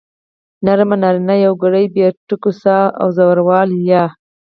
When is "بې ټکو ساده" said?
1.93-2.93